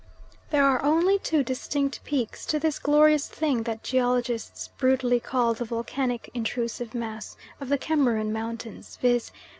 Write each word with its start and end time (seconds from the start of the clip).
There 0.49 0.65
are 0.65 0.81
only 0.83 1.19
two 1.19 1.43
distinct 1.43 2.03
peaks 2.03 2.43
to 2.47 2.57
this 2.57 2.79
glorious 2.79 3.27
thing 3.29 3.61
that 3.69 3.83
geologists 3.83 4.67
brutally 4.79 5.19
call 5.19 5.53
the 5.53 5.63
volcanic 5.63 6.31
intrusive 6.33 6.95
mass 6.95 7.37
of 7.59 7.69
the 7.69 7.77
Cameroon 7.77 8.33
Mountains, 8.33 8.97
viz. 8.99 9.31